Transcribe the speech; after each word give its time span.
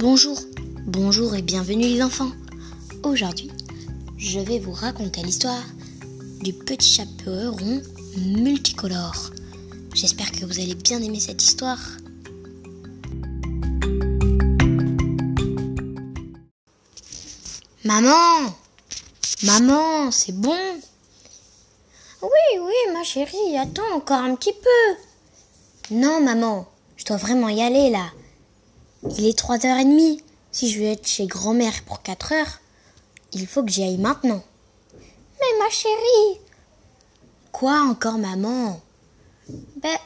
Bonjour, 0.00 0.40
bonjour 0.86 1.34
et 1.34 1.42
bienvenue 1.42 1.84
les 1.84 2.02
enfants. 2.02 2.30
Aujourd'hui, 3.02 3.50
je 4.16 4.40
vais 4.40 4.58
vous 4.58 4.72
raconter 4.72 5.22
l'histoire 5.22 5.62
du 6.40 6.54
petit 6.54 6.88
chaperon 6.88 7.82
multicolore. 8.16 9.30
J'espère 9.92 10.32
que 10.32 10.46
vous 10.46 10.58
allez 10.58 10.74
bien 10.74 11.02
aimer 11.02 11.20
cette 11.20 11.42
histoire. 11.42 11.78
Maman 17.84 18.54
Maman, 19.42 20.10
c'est 20.10 20.34
bon? 20.34 20.80
Oui, 22.22 22.58
oui, 22.58 22.94
ma 22.94 23.04
chérie, 23.04 23.58
attends 23.58 23.94
encore 23.94 24.22
un 24.22 24.34
petit 24.34 24.54
peu. 24.54 25.94
Non, 25.94 26.22
maman, 26.22 26.66
je 26.96 27.04
dois 27.04 27.18
vraiment 27.18 27.50
y 27.50 27.60
aller 27.60 27.90
là. 27.90 28.06
Il 29.04 29.26
est 29.26 29.38
3h30. 29.38 30.20
Si 30.52 30.70
je 30.70 30.80
veux 30.80 30.86
être 30.86 31.06
chez 31.06 31.26
grand-mère 31.26 31.84
pour 31.84 32.02
4 32.02 32.32
heures, 32.32 32.60
il 33.32 33.46
faut 33.46 33.62
que 33.62 33.70
j'y 33.70 33.82
aille 33.82 33.98
maintenant. 33.98 34.42
Mais 34.94 35.58
ma 35.58 35.70
chérie 35.70 36.40
Quoi 37.52 37.80
encore, 37.88 38.18
maman? 38.18 38.80
Ben, 39.76 39.96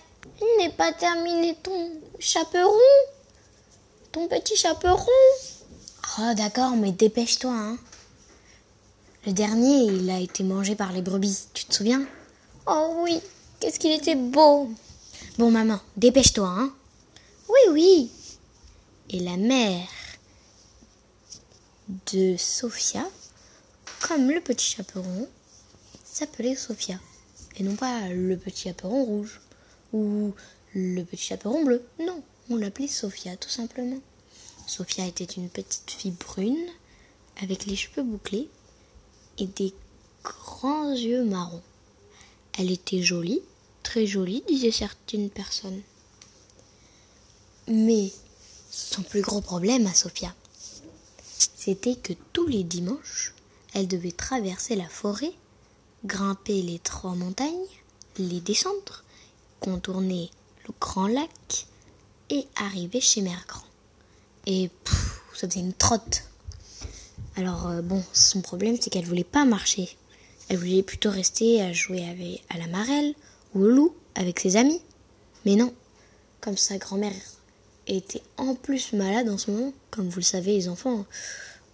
il 0.40 0.58
n'est 0.58 0.72
pas 0.72 0.92
terminé 0.92 1.56
ton 1.62 1.90
chaperon 2.18 2.70
Ton 4.12 4.28
petit 4.28 4.56
chaperon 4.56 5.10
Oh, 6.18 6.34
d'accord, 6.36 6.76
mais 6.76 6.92
dépêche-toi, 6.92 7.52
hein. 7.52 7.78
Le 9.26 9.32
dernier, 9.32 9.84
il 9.84 10.10
a 10.10 10.20
été 10.20 10.44
mangé 10.44 10.74
par 10.74 10.92
les 10.92 11.02
brebis, 11.02 11.46
tu 11.54 11.64
te 11.64 11.74
souviens? 11.74 12.04
Oh 12.66 12.96
oui, 12.98 13.20
qu'est-ce 13.58 13.78
qu'il 13.78 13.92
était 13.92 14.14
beau 14.14 14.70
Bon, 15.38 15.50
maman, 15.50 15.80
dépêche-toi, 15.96 16.46
hein. 16.46 16.72
Oui, 17.48 17.72
oui. 17.72 18.10
Et 19.10 19.20
la 19.20 19.36
mère 19.36 19.88
de 22.12 22.36
Sophia, 22.38 23.06
comme 24.00 24.30
le 24.30 24.40
petit 24.40 24.64
chaperon, 24.64 25.28
s'appelait 26.04 26.56
Sophia. 26.56 26.98
Et 27.56 27.62
non 27.62 27.76
pas 27.76 28.08
le 28.08 28.36
petit 28.36 28.62
chaperon 28.62 29.04
rouge 29.04 29.40
ou 29.92 30.32
le 30.74 31.02
petit 31.02 31.22
chaperon 31.22 31.64
bleu. 31.64 31.84
Non, 32.00 32.22
on 32.50 32.56
l'appelait 32.56 32.88
Sophia 32.88 33.36
tout 33.36 33.50
simplement. 33.50 34.00
Sophia 34.66 35.06
était 35.06 35.24
une 35.24 35.50
petite 35.50 35.90
fille 35.90 36.12
brune 36.18 36.66
avec 37.42 37.66
les 37.66 37.76
cheveux 37.76 38.02
bouclés 38.02 38.48
et 39.38 39.46
des 39.46 39.74
grands 40.22 40.92
yeux 40.92 41.24
marrons. 41.24 41.62
Elle 42.58 42.70
était 42.70 43.02
jolie, 43.02 43.42
très 43.82 44.06
jolie, 44.06 44.42
disaient 44.48 44.70
certaines 44.70 45.30
personnes. 45.30 45.82
Mais 47.68 48.10
son 48.74 49.02
plus 49.02 49.22
gros 49.22 49.40
problème 49.40 49.86
à 49.86 49.94
Sophia, 49.94 50.34
c'était 51.56 51.94
que 51.94 52.12
tous 52.32 52.46
les 52.46 52.64
dimanches, 52.64 53.32
elle 53.72 53.86
devait 53.86 54.12
traverser 54.12 54.74
la 54.74 54.88
forêt, 54.88 55.32
grimper 56.04 56.60
les 56.60 56.80
trois 56.80 57.14
montagnes, 57.14 57.68
les 58.18 58.40
descendre, 58.40 59.04
contourner 59.60 60.30
le 60.66 60.74
grand 60.80 61.06
lac 61.06 61.66
et 62.30 62.46
arriver 62.56 63.00
chez 63.00 63.20
Mère 63.20 63.44
Grand. 63.46 63.62
Et 64.46 64.68
pff, 64.84 65.20
ça 65.34 65.48
faisait 65.48 65.60
une 65.60 65.72
trotte. 65.72 66.24
Alors 67.36 67.68
euh, 67.68 67.80
bon, 67.80 68.02
son 68.12 68.40
problème 68.40 68.76
c'est 68.80 68.90
qu'elle 68.90 69.06
voulait 69.06 69.24
pas 69.24 69.44
marcher. 69.44 69.96
Elle 70.48 70.58
voulait 70.58 70.82
plutôt 70.82 71.10
rester 71.10 71.62
à 71.62 71.72
jouer 71.72 72.04
avec, 72.08 72.44
à 72.50 72.58
la 72.58 72.66
marelle 72.66 73.14
ou 73.54 73.62
au 73.62 73.68
loup 73.68 73.94
avec 74.16 74.40
ses 74.40 74.56
amis. 74.56 74.80
Mais 75.46 75.54
non, 75.54 75.72
comme 76.40 76.56
sa 76.56 76.76
grand-mère 76.78 77.12
était 77.86 78.22
en 78.36 78.54
plus 78.54 78.92
malade 78.92 79.28
en 79.28 79.38
ce 79.38 79.50
moment, 79.50 79.72
comme 79.90 80.08
vous 80.08 80.18
le 80.20 80.22
savez 80.22 80.52
les 80.52 80.68
enfants, 80.68 81.04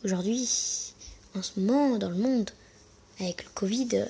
aujourd'hui, 0.05 0.49
en 1.35 1.43
ce 1.43 1.59
moment 1.61 1.99
dans 1.99 2.11
le 2.11 2.17
monde, 2.17 2.51
avec 3.21 3.45
le 3.45 3.51
Covid, 3.55 3.87
de 3.87 4.07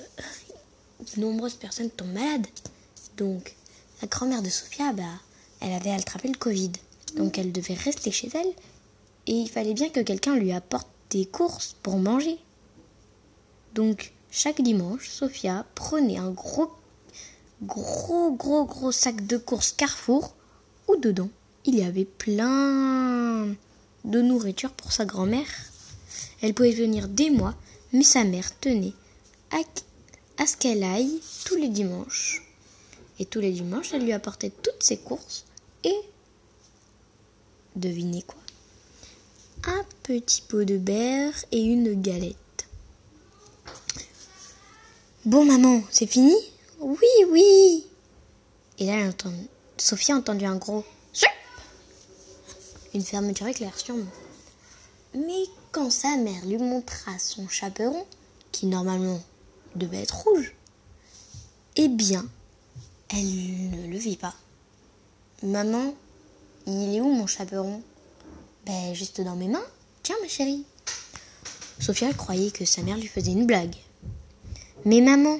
nombreuses 1.17 1.55
personnes 1.55 1.89
tombent 1.89 2.13
malades. 2.13 2.47
Donc 3.17 3.55
la 4.01 4.07
grand-mère 4.07 4.41
de 4.41 4.49
Sophia, 4.49 4.93
bah, 4.93 5.03
elle 5.59 5.73
avait 5.73 5.91
attrapé 5.91 6.27
le 6.27 6.37
Covid. 6.37 6.71
Donc 7.15 7.37
elle 7.37 7.51
devait 7.51 7.73
rester 7.73 8.11
chez 8.11 8.29
elle 8.33 8.53
et 9.27 9.33
il 9.33 9.49
fallait 9.49 9.73
bien 9.73 9.89
que 9.89 9.99
quelqu'un 9.99 10.35
lui 10.35 10.51
apporte 10.51 10.87
des 11.09 11.25
courses 11.25 11.75
pour 11.83 11.97
manger. 11.97 12.37
Donc 13.75 14.13
chaque 14.31 14.61
dimanche, 14.61 15.09
Sophia 15.09 15.65
prenait 15.75 16.17
un 16.17 16.31
gros, 16.31 16.71
gros, 17.61 18.31
gros, 18.31 18.65
gros 18.65 18.91
sac 18.91 19.25
de 19.27 19.37
courses 19.37 19.73
Carrefour 19.73 20.33
où 20.87 20.95
dedans 20.95 21.29
il 21.65 21.75
y 21.75 21.83
avait 21.83 22.05
plein 22.05 23.47
de 24.03 24.21
nourriture 24.21 24.71
pour 24.71 24.91
sa 24.91 25.05
grand-mère. 25.05 25.47
Elle 26.41 26.53
pouvait 26.53 26.71
venir 26.71 27.07
des 27.07 27.29
mois, 27.29 27.55
mais 27.93 28.03
sa 28.03 28.23
mère 28.23 28.57
tenait 28.59 28.93
à, 29.51 30.45
ce 30.45 30.57
qu'elle 30.57 30.83
aille 30.83 31.21
tous 31.45 31.55
les 31.55 31.69
dimanches. 31.69 32.43
Et 33.19 33.25
tous 33.25 33.39
les 33.39 33.51
dimanches, 33.51 33.93
elle 33.93 34.03
lui 34.03 34.13
apportait 34.13 34.49
toutes 34.49 34.81
ses 34.81 34.97
courses 34.97 35.45
et 35.83 35.95
devinez 37.75 38.23
quoi? 38.23 38.39
Un 39.65 39.85
petit 40.01 40.41
pot 40.41 40.63
de 40.63 40.77
beurre 40.77 41.35
et 41.51 41.61
une 41.61 42.01
galette. 42.01 42.35
Bon 45.25 45.45
maman, 45.45 45.83
c'est 45.91 46.07
fini? 46.07 46.33
Oui, 46.79 46.97
oui. 47.29 47.85
Et 48.79 48.87
là. 48.87 49.11
Sophie 49.77 50.11
a 50.11 50.15
entendu 50.15 50.45
un 50.45 50.55
gros 50.55 50.83
une 52.93 53.03
fermeture 53.03 53.47
éclair 53.47 53.77
sûrement. 53.79 54.11
Mais 55.13 55.43
quand 55.71 55.89
sa 55.89 56.15
mère 56.17 56.45
lui 56.45 56.57
montra 56.57 57.17
son 57.19 57.47
chaperon, 57.47 58.05
qui 58.51 58.65
normalement 58.65 59.21
devait 59.75 60.01
être 60.01 60.23
rouge, 60.23 60.53
eh 61.75 61.87
bien, 61.87 62.25
elle 63.09 63.71
ne 63.71 63.87
le 63.87 63.97
vit 63.97 64.17
pas. 64.17 64.35
Maman, 65.43 65.93
il 66.67 66.95
est 66.95 67.01
où 67.01 67.09
mon 67.09 67.27
chaperon? 67.27 67.81
Ben, 68.65 68.93
juste 68.93 69.21
dans 69.21 69.35
mes 69.35 69.47
mains. 69.47 69.65
Tiens, 70.03 70.15
ma 70.21 70.27
chérie. 70.27 70.63
Sophia 71.79 72.13
croyait 72.13 72.51
que 72.51 72.65
sa 72.65 72.83
mère 72.83 72.97
lui 72.97 73.07
faisait 73.07 73.31
une 73.31 73.47
blague. 73.47 73.75
Mais 74.85 75.01
maman, 75.01 75.39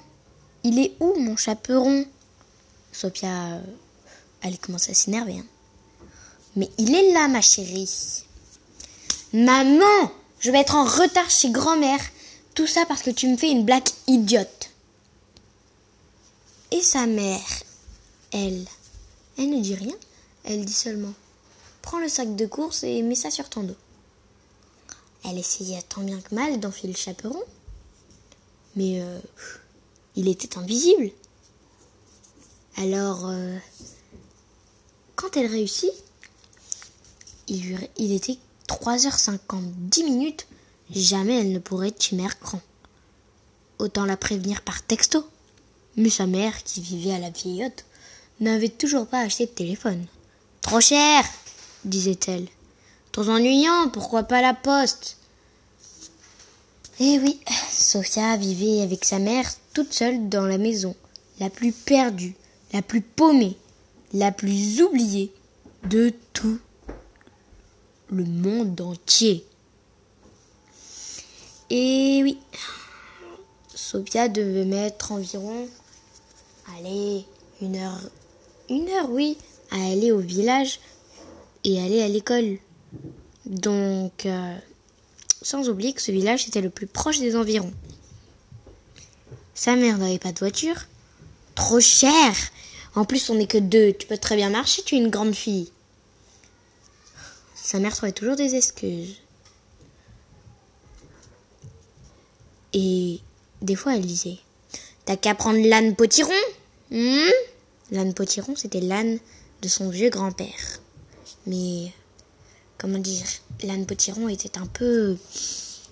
il 0.63 0.79
est 0.79 0.94
où 1.00 1.16
mon 1.19 1.38
chaperon? 1.38 2.06
Sophia, 2.91 3.56
euh, 3.56 3.62
elle 4.41 4.57
commençait 4.57 4.91
à 4.91 4.95
s'énerver. 4.95 5.39
Hein. 5.39 5.45
Mais 6.56 6.69
il 6.78 6.94
est 6.94 7.13
là, 7.13 7.28
ma 7.28 7.41
chérie. 7.41 8.23
Maman, 9.34 10.12
je 10.39 10.51
vais 10.51 10.59
être 10.59 10.75
en 10.75 10.84
retard 10.84 11.29
chez 11.29 11.51
grand-mère. 11.51 12.00
Tout 12.53 12.67
ça 12.67 12.85
parce 12.85 13.01
que 13.01 13.12
tu 13.12 13.28
me 13.28 13.38
fais 13.38 13.50
une 13.50 13.66
blague 13.66 13.88
idiote. 14.07 14.69
Et 16.72 16.81
sa 16.81 17.06
mère, 17.06 17.39
elle, 18.31 18.66
elle 19.38 19.50
ne 19.50 19.62
dit 19.62 19.75
rien. 19.75 19.95
Elle 20.44 20.66
dit 20.66 20.73
seulement 20.73 21.13
Prends 21.81 22.00
le 22.00 22.09
sac 22.09 22.35
de 22.35 22.45
course 22.45 22.83
et 22.83 23.01
mets 23.01 23.16
ça 23.16 23.31
sur 23.31 23.50
ton 23.50 23.63
dos. 23.63 23.75
Elle 25.23 25.38
essayait 25.38 25.81
tant 25.83 26.01
bien 26.01 26.19
que 26.19 26.33
mal 26.33 26.59
d'enfiler 26.59 26.94
le 26.94 26.97
chaperon. 26.97 27.41
Mais 28.75 29.01
euh, 29.01 29.19
il 30.16 30.28
était 30.28 30.57
invisible. 30.57 31.12
Alors, 32.78 33.28
euh, 33.28 33.57
quand 35.16 35.38
elle 35.38 35.47
réussit, 35.47 35.91
il, 37.47 38.12
était 38.13 38.38
3h50, 38.68 39.40
10 39.75 40.03
minutes, 40.03 40.47
jamais 40.90 41.40
elle 41.40 41.52
ne 41.52 41.59
pourrait 41.59 41.94
Mère 42.13 42.35
Grand. 42.41 42.62
Autant 43.79 44.06
la 44.06 44.18
prévenir 44.18 44.62
par 44.62 44.84
texto. 44.84 45.25
Mais 45.97 46.09
sa 46.09 46.28
mère, 46.28 46.63
qui 46.63 46.81
vivait 46.81 47.13
à 47.13 47.19
la 47.19 47.30
vieillotte, 47.30 47.85
n'avait 48.40 48.69
toujours 48.69 49.07
pas 49.07 49.19
acheté 49.19 49.45
de 49.45 49.51
téléphone. 49.51 50.06
Trop 50.62 50.80
cher, 50.80 51.24
disait-elle. 51.83 52.48
Trop 53.12 53.27
ennuyant, 53.27 53.89
pourquoi 53.89 54.24
pas 54.24 54.42
la 54.42 54.54
poste? 54.54 55.18
Eh 57.00 57.19
oui, 57.19 57.39
Sophia 57.71 58.38
vivait 58.38 58.81
avec 58.81 59.04
sa 59.04 59.19
mère 59.19 59.50
toute 59.74 59.92
seule 59.92 60.30
dans 60.30 60.45
la 60.45 60.57
maison, 60.57 60.95
la 61.39 61.50
plus 61.50 61.71
perdue, 61.71 62.36
la 62.74 62.81
plus 62.81 63.01
paumée, 63.01 63.57
la 64.13 64.31
plus 64.31 64.81
oubliée 64.81 65.33
de 65.89 66.13
tout 66.33 66.60
le 68.12 68.25
monde 68.25 68.80
entier. 68.81 69.46
Et 71.69 72.19
oui, 72.24 72.38
Sophia 73.74 74.28
devait 74.28 74.66
mettre 74.66 75.13
environ, 75.13 75.68
allez, 76.78 77.25
une 77.62 77.78
heure, 77.78 78.02
une 78.69 78.90
heure, 78.90 79.10
oui, 79.10 79.38
à 79.72 79.92
aller 79.92 80.12
au 80.12 80.19
village 80.19 80.80
et 81.63 81.81
aller 81.81 82.02
à 82.02 82.10
l'école. 82.10 82.58
Donc, 83.46 84.25
euh, 84.25 84.58
sans 85.42 85.69
oublier 85.69 85.94
que 85.94 86.02
ce 86.02 86.12
village 86.12 86.48
était 86.48 86.62
le 86.62 86.69
plus 86.69 86.88
proche 86.88 87.19
des 87.19 87.36
environs. 87.36 87.74
Sa 89.54 89.75
mère 89.75 89.98
n'avait 89.98 90.19
pas 90.19 90.31
de 90.31 90.40
voiture. 90.40 90.75
Trop 91.56 91.80
cher 91.80 92.34
En 92.96 93.06
plus, 93.06 93.30
on 93.30 93.36
n'est 93.36 93.48
que 93.48 93.58
deux. 93.58 93.94
Tu 93.94 94.08
peux 94.08 94.18
très 94.18 94.36
bien 94.36 94.50
marcher, 94.50 94.81
tu 94.84 94.96
es 94.96 94.98
une 94.98 95.10
grande 95.10 95.34
fille. 95.34 95.72
Sa 97.71 97.79
mère 97.79 97.95
trouvait 97.95 98.12
toujours 98.12 98.35
des 98.35 98.56
excuses. 98.56 99.21
Et 102.73 103.21
des 103.62 103.77
fois, 103.77 103.95
elle 103.95 104.06
disait 104.06 104.39
T'as 105.06 105.15
qu'à 105.15 105.35
prendre 105.35 105.65
l'âne 105.65 105.95
potiron 105.95 106.33
hmm 106.89 107.29
L'âne 107.91 108.13
potiron, 108.13 108.57
c'était 108.57 108.81
l'âne 108.81 109.19
de 109.62 109.69
son 109.69 109.89
vieux 109.89 110.09
grand-père. 110.09 110.81
Mais, 111.47 111.94
comment 112.77 113.00
dire, 113.00 113.25
l'âne 113.63 113.85
potiron 113.85 114.27
était 114.27 114.57
un 114.57 114.67
peu 114.67 115.15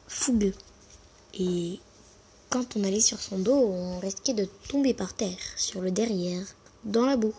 fougueux. 0.10 0.56
Et 1.40 1.80
quand 2.50 2.76
on 2.76 2.84
allait 2.84 3.00
sur 3.00 3.22
son 3.22 3.40
dos, 3.40 3.56
on 3.56 4.00
risquait 4.00 4.34
de 4.34 4.50
tomber 4.68 4.94
par 4.94 5.14
terre, 5.14 5.40
sur 5.56 5.80
le 5.80 5.92
derrière, 5.92 6.44
dans 6.84 7.06
la 7.06 7.16
boue. 7.16 7.34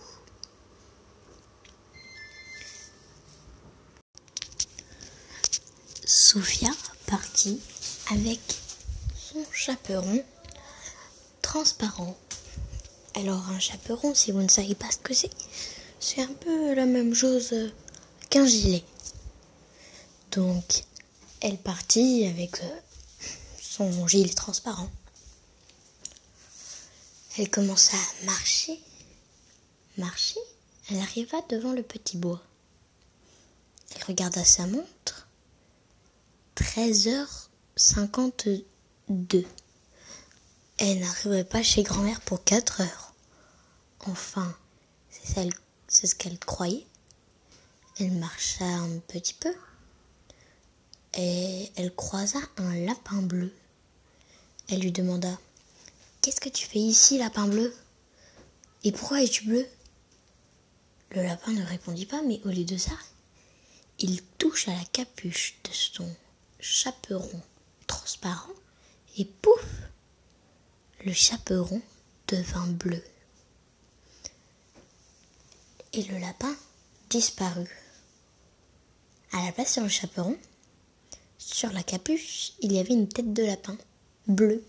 Sophia 6.22 6.69
partit 7.06 7.58
avec 8.11 8.40
son 9.17 9.43
chaperon 9.55 10.22
transparent. 11.40 12.14
Alors 13.14 13.49
un 13.49 13.58
chaperon, 13.58 14.14
si 14.14 14.31
vous 14.31 14.43
ne 14.43 14.49
savez 14.49 14.75
pas 14.75 14.90
ce 14.90 14.99
que 14.99 15.14
c'est, 15.14 15.31
c'est 15.99 16.20
un 16.20 16.34
peu 16.34 16.75
la 16.75 16.84
même 16.84 17.14
chose 17.14 17.55
qu'un 18.28 18.44
gilet. 18.44 18.84
Donc, 20.32 20.84
elle 21.40 21.56
partit 21.56 22.26
avec 22.26 22.62
euh, 22.62 22.81
son 23.58 24.06
gilet 24.06 24.34
transparent. 24.34 24.90
Elle 27.38 27.49
commença 27.49 27.96
à 27.96 28.25
marcher, 28.26 28.78
marcher. 29.96 30.40
Elle 30.90 31.00
arriva 31.00 31.38
devant 31.49 31.72
le 31.72 31.82
petit 31.82 32.19
bois. 32.19 32.43
Elle 33.96 34.05
regarda 34.05 34.44
sa 34.44 34.67
montre. 34.67 35.09
13h52. 36.76 38.62
Elle 40.78 41.00
n'arriverait 41.00 41.43
pas 41.43 41.64
chez 41.64 41.82
grand-mère 41.82 42.20
pour 42.20 42.44
4 42.44 42.82
heures. 42.82 43.12
Enfin, 44.06 44.55
c'est 45.08 46.06
ce 46.06 46.14
qu'elle 46.14 46.38
croyait. 46.38 46.87
Elle 47.99 48.12
marcha 48.12 48.64
un 48.64 49.00
petit 49.08 49.34
peu 49.34 49.52
et 51.19 51.72
elle 51.75 51.93
croisa 51.93 52.38
un 52.58 52.76
lapin 52.87 53.20
bleu. 53.20 53.52
Elle 54.69 54.82
lui 54.82 54.93
demanda 54.93 55.37
Qu'est-ce 56.20 56.40
que 56.40 56.49
tu 56.49 56.69
fais 56.69 56.78
ici, 56.78 57.19
lapin 57.19 57.49
bleu? 57.49 57.75
Et 58.84 58.93
pourquoi 58.93 59.25
es-tu 59.25 59.44
bleu? 59.44 59.67
Le 61.11 61.25
lapin 61.25 61.50
ne 61.50 61.64
répondit 61.64 62.06
pas, 62.06 62.22
mais 62.22 62.40
au 62.44 62.50
lieu 62.50 62.62
de 62.62 62.76
ça, 62.76 62.96
il 63.99 64.22
touche 64.38 64.69
à 64.69 64.72
la 64.72 64.84
capuche 64.93 65.56
de 65.64 65.72
son 65.72 66.08
chaperon 66.60 67.40
transparent 67.86 68.52
et 69.16 69.24
pouf 69.24 69.64
Le 71.04 71.12
chaperon 71.12 71.80
devint 72.28 72.66
bleu. 72.66 73.02
Et 75.92 76.02
le 76.04 76.18
lapin 76.18 76.54
disparut. 77.08 77.76
À 79.32 79.44
la 79.44 79.52
place 79.52 79.72
sur 79.72 79.82
le 79.82 79.88
chaperon, 79.88 80.36
sur 81.38 81.72
la 81.72 81.82
capuche, 81.82 82.52
il 82.60 82.72
y 82.72 82.78
avait 82.78 82.94
une 82.94 83.08
tête 83.08 83.32
de 83.32 83.44
lapin 83.44 83.76
bleu. 84.26 84.62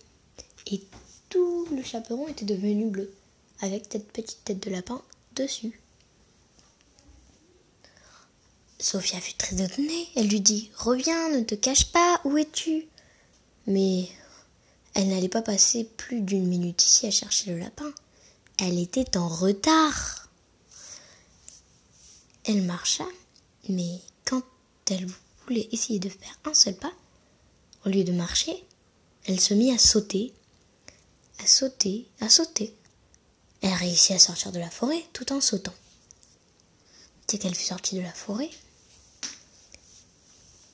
Et 0.67 0.81
tout 1.29 1.67
le 1.75 1.83
chaperon 1.83 2.27
était 2.27 2.45
devenu 2.45 2.89
bleu, 2.89 3.13
avec 3.59 3.85
cette 3.91 4.11
petite 4.11 4.43
tête 4.45 4.63
de 4.63 4.69
lapin 4.69 5.01
dessus. 5.35 5.81
Sophia 8.81 9.22
fut 9.22 9.36
très 9.36 9.62
étonnée. 9.62 10.10
Elle 10.16 10.28
lui 10.28 10.42
dit 10.42 10.72
Reviens, 10.75 11.30
ne 11.30 11.44
te 11.44 11.56
cache 11.56 11.92
pas, 11.92 12.19
où 12.25 12.38
es-tu? 12.38 12.88
Mais 13.68 14.10
elle 14.95 15.10
n'allait 15.10 15.30
pas 15.30 15.44
passer 15.44 15.83
plus 15.83 16.22
d'une 16.22 16.48
minute 16.48 16.83
ici 16.83 17.06
à 17.06 17.12
chercher 17.12 17.51
le 17.51 17.60
lapin. 17.60 17.94
Elle 18.57 18.80
était 18.80 19.18
en 19.18 19.28
retard. 19.28 20.30
Elle 22.44 22.63
marcha, 22.63 23.06
mais 23.69 24.00
quand 24.25 24.42
elle 24.89 25.07
voulait 25.45 25.69
essayer 25.72 26.00
de 26.00 26.10
faire 26.10 26.39
un 26.45 26.56
seul 26.56 26.75
pas, 26.75 26.92
au 27.86 27.89
lieu 27.89 28.04
de 28.04 28.12
marcher, 28.12 28.66
elle 29.25 29.39
se 29.39 29.54
mit 29.54 29.72
à 29.72 29.77
sauter, 29.77 30.34
à 31.39 31.45
sauter, 31.45 32.07
à 32.19 32.30
sauter. 32.30 32.75
Elle 33.62 33.74
réussit 33.74 34.16
à 34.16 34.19
sortir 34.19 34.51
de 34.51 34.60
la 34.60 34.72
forêt 34.72 35.06
tout 35.13 35.31
en 35.31 35.39
sautant. 35.39 35.74
Dès 37.27 37.38
qu'elle 37.38 37.56
fut 37.56 37.68
sortie 37.68 37.95
de 37.95 38.01
la 38.01 38.12
forêt, 38.12 38.50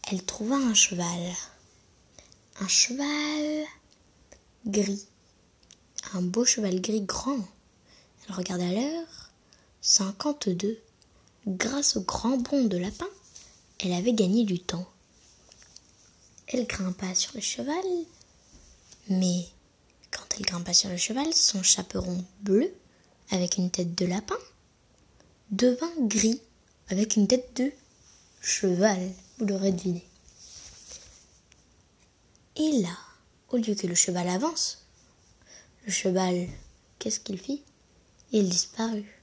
elle 0.10 0.24
trouva 0.24 0.56
un 0.56 0.74
cheval. 0.74 1.34
Un 2.60 2.68
cheval 2.68 3.66
gris. 4.66 5.06
Un 6.14 6.22
beau 6.22 6.46
cheval 6.46 6.80
gris 6.82 7.02
grand. 7.02 7.46
Elle 8.28 8.36
regarda 8.36 8.72
l'heure. 8.72 9.32
Cinquante-deux. 9.82 10.80
Grâce 11.46 11.98
au 11.98 12.02
grand 12.02 12.38
bond 12.38 12.66
de 12.66 12.78
lapin, 12.78 13.08
elle 13.80 13.94
avait 13.94 14.14
gagné 14.14 14.44
du 14.44 14.60
temps. 14.60 14.88
Elle 16.48 16.68
grimpa 16.68 17.14
sur 17.16 17.32
le 17.36 17.42
cheval, 17.42 17.76
mais 19.10 19.46
quand 20.12 20.24
elle 20.36 20.46
grimpa 20.46 20.74
sur 20.74 20.90
le 20.90 20.98
cheval, 20.98 21.34
son 21.34 21.64
chaperon 21.64 22.24
bleu, 22.42 22.74
avec 23.30 23.58
une 23.58 23.70
tête 23.70 23.96
de 23.96 24.06
lapin, 24.06 24.38
devint 25.52 25.92
gris, 26.00 26.42
avec 26.90 27.16
une 27.16 27.28
tête 27.28 27.56
de 27.56 27.72
cheval, 28.42 29.12
vous 29.38 29.46
l'aurez 29.46 29.72
deviné. 29.72 30.08
Et 32.56 32.82
là, 32.82 32.98
au 33.50 33.58
lieu 33.58 33.76
que 33.76 33.88
le 33.88 33.96
cheval 33.96 34.28
avance, 34.30 34.86
le 35.86 35.92
cheval, 35.92 36.48
qu'est-ce 37.00 37.20
qu'il 37.20 37.40
fit? 37.40 37.62
Il 38.32 38.50
disparut. 38.50 39.22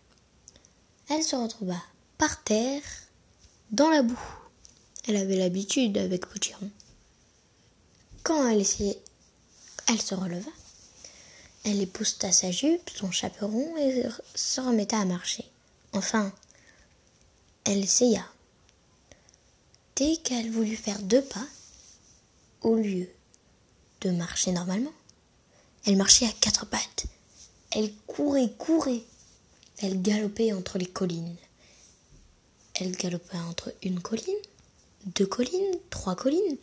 Elle 1.09 1.23
se 1.23 1.37
retrouva 1.37 1.81
par 2.17 2.43
terre, 2.43 2.83
dans 3.71 3.91
la 3.91 4.03
boue. 4.03 4.19
Elle 5.07 5.17
avait 5.17 5.37
l'habitude 5.37 5.99
avec 5.99 6.27
Potiron. 6.27 6.71
Quand 8.23 8.49
elle 8.49 8.61
essayait, 8.61 9.03
elle 9.89 10.01
se 10.01 10.15
releva. 10.15 10.51
Elle 11.65 11.81
épousta 11.81 12.31
sa 12.31 12.51
jupe, 12.51 12.89
son 12.95 13.11
chaperon 13.11 13.77
et 13.77 14.05
se 14.35 14.61
remetta 14.61 14.99
à 14.99 15.05
marcher. 15.05 15.45
Enfin, 15.93 16.33
elle 17.65 17.83
essaya. 17.83 18.25
Dès 19.97 20.17
qu'elle 20.17 20.51
voulut 20.51 20.77
faire 20.77 21.01
deux 21.03 21.23
pas, 21.23 21.47
au 22.63 22.75
lieu 22.75 23.09
de 24.01 24.11
marcher 24.11 24.51
normalement, 24.51 24.93
elle 25.87 25.97
marchait 25.97 26.27
à 26.27 26.33
quatre 26.41 26.67
pattes. 26.67 27.07
Elle 27.71 27.93
courait, 28.07 28.51
courait. 28.59 29.03
Elle 29.79 30.03
galopait 30.03 30.53
entre 30.53 30.79
les 30.79 30.87
collines. 30.87 31.37
Elle 32.75 32.97
galopait 32.97 33.39
entre 33.39 33.73
une 33.83 34.01
colline, 34.01 34.35
deux 35.15 35.27
collines, 35.27 35.79
trois 35.91 36.17
collines. 36.17 36.57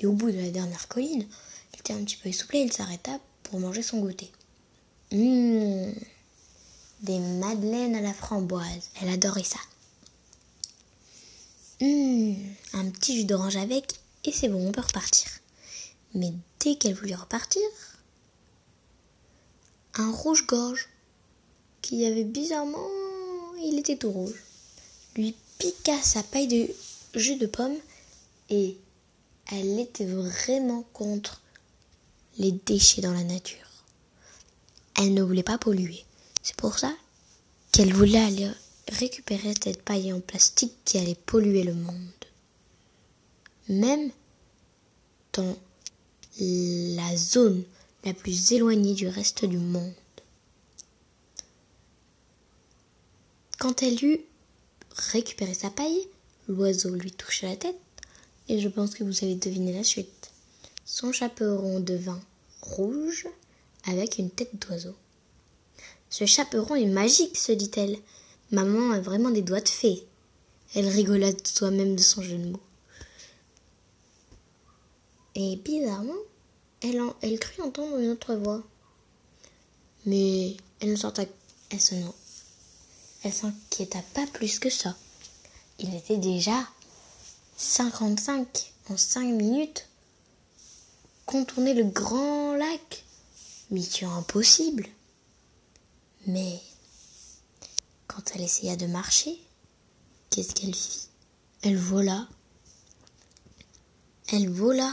Et 0.00 0.06
au 0.06 0.12
bout 0.12 0.30
de 0.30 0.38
la 0.38 0.50
dernière 0.50 0.86
colline, 0.88 1.26
il 1.72 1.80
était 1.80 1.94
un 1.94 2.04
petit 2.04 2.16
peu 2.16 2.28
essoufflé, 2.28 2.60
il 2.60 2.72
s'arrêta 2.72 3.18
pour 3.42 3.58
manger 3.58 3.82
son 3.82 4.00
goûter. 4.00 4.30
Hum, 5.12 5.94
des 7.00 7.18
madeleines 7.18 7.94
à 7.94 8.02
la 8.02 8.12
framboise. 8.12 8.90
Elle 9.00 9.08
adorait 9.08 9.44
ça. 9.44 9.60
Hum, 11.80 12.36
un 12.72 12.90
petit 12.90 13.16
jus 13.18 13.24
d'orange 13.24 13.56
avec, 13.56 14.00
et 14.24 14.32
c'est 14.32 14.48
bon, 14.48 14.68
on 14.68 14.72
peut 14.72 14.80
repartir. 14.80 15.28
Mais 16.14 16.32
dès 16.60 16.76
qu'elle 16.76 16.94
voulut 16.94 17.14
repartir, 17.14 17.62
un 19.94 20.10
rouge-gorge, 20.10 20.88
qui 21.82 22.04
avait 22.04 22.24
bizarrement, 22.24 22.88
il 23.62 23.78
était 23.78 23.96
tout 23.96 24.10
rouge, 24.10 24.42
lui 25.14 25.34
piqua 25.58 26.00
sa 26.02 26.22
paille 26.22 26.48
de 26.48 26.68
jus 27.14 27.36
de 27.36 27.46
pomme 27.46 27.76
et 28.50 28.76
elle 29.52 29.78
était 29.78 30.06
vraiment 30.06 30.82
contre 30.92 31.40
les 32.38 32.52
déchets 32.52 33.02
dans 33.02 33.12
la 33.12 33.22
nature. 33.22 33.70
Elle 34.96 35.14
ne 35.14 35.22
voulait 35.22 35.42
pas 35.42 35.58
polluer. 35.58 36.04
C'est 36.42 36.56
pour 36.56 36.78
ça 36.78 36.92
qu'elle 37.70 37.92
voulait 37.92 38.18
aller 38.18 38.50
récupérer 38.88 39.52
cette 39.62 39.82
paille 39.82 40.12
en 40.12 40.20
plastique 40.20 40.74
qui 40.84 40.98
allait 40.98 41.16
polluer 41.26 41.62
le 41.62 41.74
monde. 41.74 41.96
Même 43.68 44.10
dans 45.32 45.56
la 46.38 47.16
zone 47.16 47.64
la 48.04 48.14
plus 48.14 48.52
éloignée 48.52 48.94
du 48.94 49.08
reste 49.08 49.44
du 49.44 49.58
monde. 49.58 49.94
Quand 53.58 53.82
elle 53.82 54.04
eut 54.04 54.20
récupéré 55.12 55.54
sa 55.54 55.70
paille, 55.70 56.06
l'oiseau 56.46 56.90
lui 56.90 57.10
toucha 57.10 57.48
la 57.48 57.56
tête, 57.56 57.78
et 58.48 58.60
je 58.60 58.68
pense 58.68 58.94
que 58.94 59.02
vous 59.02 59.24
avez 59.24 59.34
deviné 59.34 59.72
la 59.72 59.82
suite. 59.82 60.30
Son 60.84 61.10
chaperon 61.10 61.80
devint 61.80 62.20
rouge 62.62 63.26
avec 63.84 64.18
une 64.18 64.30
tête 64.30 64.54
d'oiseau. 64.60 64.94
Ce 66.10 66.26
chaperon 66.26 66.76
est 66.76 66.86
magique, 66.86 67.36
se 67.36 67.52
dit-elle. 67.52 67.98
Maman 68.50 68.92
a 68.92 69.00
vraiment 69.00 69.30
des 69.30 69.42
doigts 69.42 69.60
de 69.60 69.68
fée. 69.68 70.06
Elle 70.74 70.88
rigola 70.88 71.32
de 71.32 71.46
soi-même 71.46 71.96
de 71.96 72.02
son 72.02 72.22
jeu 72.22 72.38
de 72.38 72.50
mots. 72.50 72.60
Et 75.34 75.56
bizarrement, 75.56 76.14
elle, 76.80 77.38
crut 77.38 77.60
entendre 77.60 77.98
une 77.98 78.10
autre 78.10 78.34
voix. 78.34 78.62
Mais 80.04 80.56
elle 80.80 80.92
ne 80.92 80.96
s'inquiéta 80.96 81.26
elle 81.70 83.32
s'inquiéta 83.32 84.00
pas 84.14 84.26
plus 84.28 84.58
que 84.58 84.70
ça. 84.70 84.96
Il 85.78 85.94
était 85.94 86.16
déjà 86.16 86.66
55 87.56 88.72
en 88.88 88.96
5 88.96 89.24
minutes. 89.32 89.88
Contourner 91.26 91.74
le 91.74 91.84
grand 91.84 92.54
lac, 92.54 93.04
mission 93.70 94.10
impossible. 94.14 94.86
Mais 96.26 96.60
quand 98.06 98.22
elle 98.34 98.42
essaya 98.42 98.76
de 98.76 98.86
marcher, 98.86 99.38
qu'est-ce 100.30 100.54
qu'elle 100.54 100.74
fit? 100.74 101.08
Elle 101.62 101.76
vola. 101.76 102.26
Elle 104.32 104.50
vola. 104.50 104.92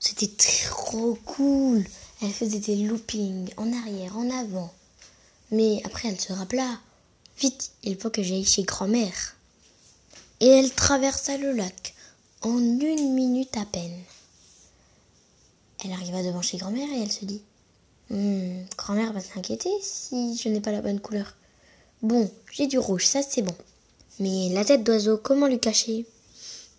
C'était 0.00 0.30
trop 0.36 1.18
cool. 1.24 1.84
Elle 2.22 2.32
faisait 2.32 2.60
des 2.60 2.76
loopings 2.76 3.50
en 3.56 3.72
arrière, 3.72 4.16
en 4.16 4.30
avant. 4.30 4.72
Mais 5.50 5.80
après, 5.84 6.08
elle 6.08 6.20
se 6.20 6.32
rappela. 6.32 6.80
Vite, 7.38 7.72
il 7.82 7.98
faut 7.98 8.10
que 8.10 8.22
j'aille 8.22 8.44
chez 8.44 8.62
grand-mère. 8.62 9.36
Et 10.40 10.46
elle 10.46 10.72
traversa 10.72 11.36
le 11.36 11.52
lac 11.52 11.94
en 12.42 12.58
une 12.58 13.14
minute 13.14 13.56
à 13.56 13.64
peine. 13.64 14.02
Elle 15.84 15.92
arriva 15.92 16.22
devant 16.22 16.42
chez 16.42 16.56
grand-mère 16.56 16.88
et 16.92 17.02
elle 17.02 17.12
se 17.12 17.24
dit 17.24 17.42
hmm, 18.10 18.64
Grand-mère 18.76 19.12
va 19.12 19.20
s'inquiéter 19.20 19.70
si 19.82 20.36
je 20.36 20.48
n'ai 20.48 20.60
pas 20.60 20.72
la 20.72 20.82
bonne 20.82 21.00
couleur. 21.00 21.34
Bon, 22.02 22.30
j'ai 22.52 22.66
du 22.66 22.78
rouge, 22.78 23.06
ça 23.06 23.22
c'est 23.22 23.42
bon. 23.42 23.54
Mais 24.20 24.48
la 24.50 24.64
tête 24.64 24.82
d'oiseau, 24.84 25.18
comment 25.18 25.46
lui 25.46 25.58
cacher? 25.60 26.06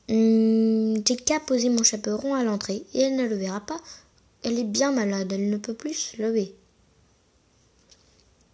Hmm, 0.09 0.95
J'ai 1.05 1.15
qu'à 1.17 1.39
poser 1.39 1.69
mon 1.69 1.83
chaperon 1.83 2.33
à 2.33 2.43
l'entrée 2.43 2.83
et 2.93 3.01
elle 3.01 3.15
ne 3.15 3.27
le 3.27 3.35
verra 3.35 3.59
pas. 3.59 3.79
Elle 4.43 4.57
est 4.59 4.63
bien 4.63 4.91
malade, 4.91 5.31
elle 5.33 5.49
ne 5.49 5.57
peut 5.57 5.73
plus 5.73 5.93
se 5.93 6.17
lever. 6.21 6.55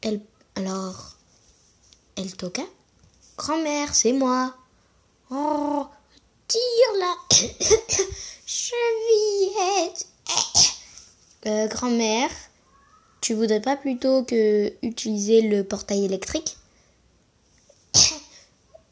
Elle, 0.02 0.22
alors, 0.56 1.16
elle 2.16 2.36
toqua. 2.36 2.64
Grand-mère, 3.38 3.94
c'est 3.94 4.14
moi. 4.14 4.56
Oh, 5.32 5.86
tire 6.48 6.60
la 7.00 7.16
chevillette. 8.46 10.08
Euh, 11.46 11.68
grand-mère, 11.68 12.30
tu 13.24 13.34
voudrais 13.36 13.62
pas 13.62 13.78
plutôt 13.78 14.24
que 14.26 14.74
utiliser 14.82 15.42
le 15.44 15.64
portail 15.64 16.04
électrique 16.04 16.58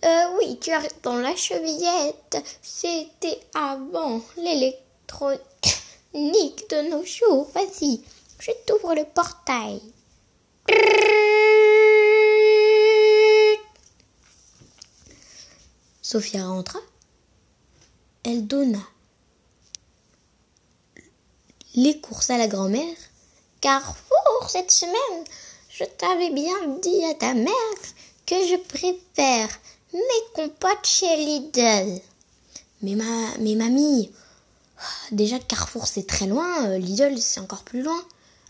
euh, 0.06 0.38
Oui, 0.38 0.58
tu 0.62 0.72
as 0.72 0.88
dans 1.04 1.18
la 1.18 1.36
chevillette. 1.36 2.38
C'était 2.62 3.42
avant 3.54 4.22
l'électronique 4.38 5.44
de 6.14 6.90
nos 6.90 7.04
jours. 7.04 7.52
Vas-y, 7.54 8.02
je 8.40 8.52
t'ouvre 8.66 8.96
le 8.96 9.04
portail. 9.04 9.82
Sophia 16.02 16.48
rentra. 16.48 16.80
Elle 18.24 18.48
donna 18.48 18.80
les 21.76 22.00
courses 22.00 22.30
à 22.30 22.38
la 22.38 22.48
grand-mère. 22.48 22.96
Cette 24.50 24.72
semaine, 24.72 25.24
je 25.70 25.84
t'avais 25.84 26.32
bien 26.32 26.68
dit 26.82 27.04
à 27.06 27.14
ta 27.14 27.34
mère 27.34 27.52
que 28.26 28.36
je 28.36 28.56
préfère 28.58 29.50
mes 29.94 30.34
compotes 30.34 30.86
chez 30.86 31.16
Lidl. 31.18 32.02
Mais 32.82 32.96
ma, 32.96 33.38
mais 33.40 33.56
mamie, 33.56 34.12
déjà 35.12 35.38
Carrefour 35.40 35.88
c'est 35.88 36.08
très 36.08 36.28
loin, 36.28 36.66
euh, 36.68 36.78
Lidl 36.78 37.18
c'est 37.20 37.40
encore 37.40 37.64
plus 37.64 37.84
loin. 37.84 38.02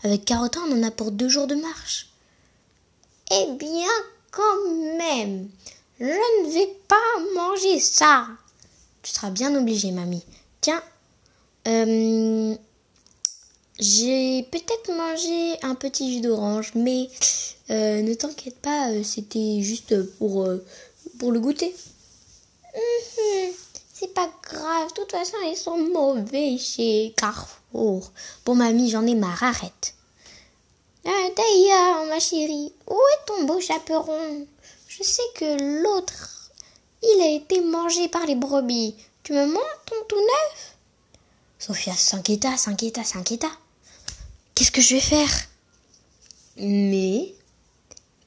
Avec 0.04 0.24
Carotin 0.24 0.60
on 0.68 0.78
en 0.78 0.82
a 0.82 0.90
pour 0.90 1.10
deux 1.10 1.28
jours 1.28 1.46
de 1.46 1.54
marche. 1.54 2.08
Eh 3.30 3.52
bien, 3.52 3.88
quand 4.30 4.70
même, 4.98 5.48
je 5.98 6.04
ne 6.06 6.52
vais 6.52 6.76
pas 6.88 6.96
manger 7.34 7.80
ça. 7.80 8.26
Tu 9.02 9.12
seras 9.12 9.30
bien 9.30 9.54
obligée, 9.56 9.90
mamie. 9.90 10.24
Tiens, 10.60 10.82
euh, 11.68 12.54
j'ai 13.82 14.44
peut-être 14.44 14.92
mangé 14.92 15.58
un 15.62 15.74
petit 15.74 16.14
jus 16.14 16.20
d'orange, 16.20 16.72
mais 16.74 17.08
euh, 17.70 18.00
ne 18.02 18.14
t'inquiète 18.14 18.58
pas, 18.58 18.90
euh, 18.90 19.02
c'était 19.02 19.60
juste 19.60 20.02
pour, 20.18 20.48
pour 21.18 21.32
le 21.32 21.40
goûter. 21.40 21.74
Mhm, 22.74 23.52
c'est 23.92 24.14
pas 24.14 24.30
grave, 24.42 24.88
de 24.88 24.94
toute 24.94 25.10
façon, 25.10 25.36
ils 25.44 25.56
sont 25.56 25.78
mauvais 25.78 26.56
chez 26.58 27.12
Carrefour. 27.16 28.12
Bon, 28.44 28.54
mamie, 28.54 28.90
j'en 28.90 29.06
ai 29.06 29.14
marre, 29.14 29.42
arrête. 29.42 29.94
Ah, 31.04 31.28
d'ailleurs, 31.36 32.06
ma 32.06 32.20
chérie, 32.20 32.72
où 32.88 32.94
est 32.94 33.26
ton 33.26 33.44
beau 33.44 33.60
chaperon? 33.60 34.46
Je 34.86 35.02
sais 35.02 35.22
que 35.34 35.82
l'autre, 35.82 36.50
il 37.02 37.20
a 37.20 37.30
été 37.30 37.60
mangé 37.60 38.08
par 38.08 38.24
les 38.26 38.36
brebis. 38.36 38.94
Tu 39.24 39.32
me 39.32 39.46
montres 39.46 39.84
ton 39.86 39.96
tout 40.08 40.20
neuf? 40.20 40.76
Sophia 41.58 41.94
s'inquiéta, 41.94 42.56
s'inquiéta, 42.56 43.04
s'inquiéta. 43.04 43.48
Qu'est-ce 44.54 44.70
que 44.70 44.80
je 44.80 44.94
vais 44.94 45.00
faire? 45.00 45.32
Mais, 46.56 47.34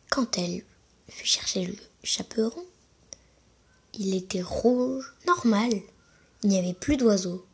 quand 0.09 0.37
elle 0.37 0.63
fut 1.09 1.25
chercher 1.25 1.65
le 1.65 1.75
chaperon, 2.03 2.65
il 3.93 4.15
était 4.15 4.41
rouge, 4.41 5.13
normal. 5.27 5.71
Il 6.43 6.49
n'y 6.49 6.59
avait 6.59 6.73
plus 6.73 6.97
d'oiseaux. 6.97 7.45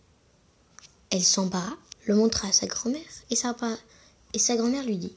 Elle 1.10 1.24
s'embara, 1.24 1.78
le 2.06 2.16
montra 2.16 2.48
à 2.48 2.52
sa 2.52 2.68
grand-mère 2.68 3.02
et 3.30 3.36
sa, 3.36 3.56
et 4.34 4.40
sa 4.40 4.56
grand-mère 4.56 4.84
lui 4.84 4.98
dit 4.98 5.16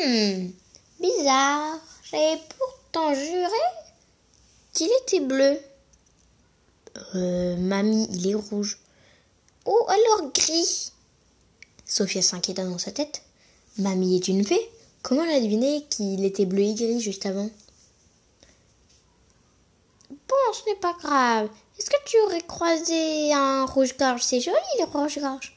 Hmm, 0.00 0.48
bizarre, 1.00 1.78
j'avais 2.10 2.40
pourtant 2.58 3.14
juré 3.14 3.64
qu'il 4.72 4.90
était 5.02 5.20
bleu. 5.20 5.58
Euh, 7.14 7.56
mamie, 7.56 8.08
il 8.10 8.28
est 8.28 8.34
rouge. 8.34 8.78
Oh, 9.64 9.86
alors 9.88 10.32
gris. 10.32 10.92
Sophia 11.94 12.22
s'inquiéta 12.22 12.64
dans 12.64 12.78
sa 12.78 12.90
tête. 12.90 13.22
Mamie 13.78 14.16
est 14.16 14.26
une 14.26 14.44
fée. 14.44 14.68
Comment 15.04 15.22
elle 15.22 15.36
a 15.36 15.40
deviné 15.40 15.86
qu'il 15.90 16.24
était 16.24 16.44
bleu 16.44 16.64
et 16.64 16.74
gris 16.74 17.00
juste 17.00 17.24
avant? 17.24 17.48
Bon, 20.10 20.52
ce 20.52 20.68
n'est 20.68 20.80
pas 20.80 20.96
grave. 21.00 21.48
Est-ce 21.78 21.90
que 21.90 22.04
tu 22.04 22.18
aurais 22.22 22.40
croisé 22.40 23.32
un 23.32 23.64
rouge-gorge? 23.64 24.22
C'est 24.22 24.40
joli, 24.40 24.56
le 24.80 24.86
rouge-gorge. 24.86 25.56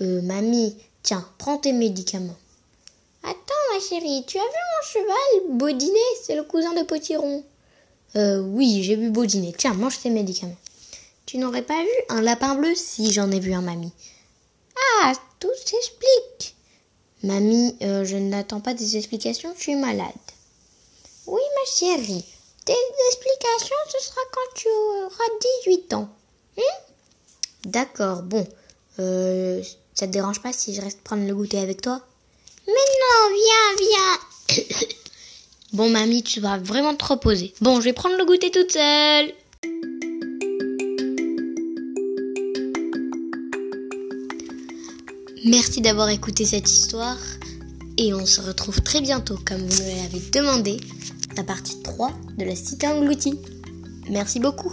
Euh, 0.00 0.22
mamie, 0.22 0.78
Tiens, 1.02 1.28
prends 1.36 1.58
tes 1.58 1.74
médicaments. 1.74 2.38
Attends, 3.22 3.74
ma 3.74 3.78
chérie, 3.78 4.24
tu 4.26 4.38
as 4.38 4.40
vu 4.40 4.46
mon 4.46 4.88
cheval 4.88 5.58
Baudinet, 5.58 5.92
c'est 6.22 6.36
le 6.36 6.44
cousin 6.44 6.72
de 6.72 6.84
Potiron. 6.84 7.44
Euh, 8.16 8.40
oui, 8.40 8.82
j'ai 8.82 8.96
vu 8.96 9.10
Baudinet. 9.10 9.52
Tiens, 9.58 9.74
mange 9.74 10.00
tes 10.00 10.08
médicaments. 10.08 10.56
Tu 11.26 11.36
n'aurais 11.36 11.60
pas 11.60 11.82
vu 11.82 11.90
un 12.08 12.22
lapin 12.22 12.54
bleu? 12.54 12.74
Si, 12.74 13.12
j'en 13.12 13.30
ai 13.30 13.40
vu 13.40 13.52
un, 13.52 13.60
mamie. 13.60 13.92
Ah, 15.02 15.12
tout 15.46 15.68
s'explique. 15.68 16.56
Mamie, 17.22 17.76
euh, 17.82 18.04
je 18.04 18.16
n'attends 18.16 18.60
pas 18.60 18.74
des 18.74 18.96
explications, 18.96 19.52
je 19.56 19.62
suis 19.62 19.74
malade. 19.74 20.12
Oui, 21.26 21.40
ma 21.54 21.70
chérie. 21.70 22.24
Tes 22.64 22.72
explications, 23.08 23.76
ce 23.88 24.04
sera 24.06 24.20
quand 24.32 24.54
tu 24.54 24.68
auras 25.04 25.38
18 25.64 25.94
ans. 25.94 26.08
Hein? 26.58 26.62
D'accord, 27.64 28.22
bon. 28.22 28.46
Euh, 28.98 29.62
ça 29.94 30.06
te 30.06 30.12
dérange 30.12 30.40
pas 30.40 30.52
si 30.52 30.74
je 30.74 30.80
reste 30.80 31.00
prendre 31.02 31.26
le 31.26 31.34
goûter 31.34 31.58
avec 31.58 31.80
toi? 31.80 32.00
Mais 32.66 32.72
non, 32.72 33.34
viens, 33.34 33.86
viens. 33.88 34.88
bon, 35.72 35.88
mamie, 35.88 36.22
tu 36.22 36.40
vas 36.40 36.58
vraiment 36.58 36.94
te 36.94 37.04
reposer. 37.04 37.54
Bon, 37.60 37.80
je 37.80 37.84
vais 37.84 37.92
prendre 37.92 38.16
le 38.16 38.24
goûter 38.24 38.50
toute 38.50 38.72
seule. 38.72 39.32
Merci 45.48 45.80
d'avoir 45.80 46.08
écouté 46.08 46.44
cette 46.44 46.68
histoire 46.68 47.18
et 47.98 48.12
on 48.12 48.26
se 48.26 48.40
retrouve 48.40 48.80
très 48.80 49.00
bientôt, 49.00 49.38
comme 49.46 49.60
vous 49.60 49.82
me 49.84 50.02
l'avez 50.02 50.20
demandé, 50.32 50.76
la 51.36 51.44
partie 51.44 51.80
3 51.82 52.10
de 52.36 52.44
la 52.44 52.56
cité 52.56 52.88
engloutie. 52.88 53.38
Merci 54.10 54.40
beaucoup. 54.40 54.72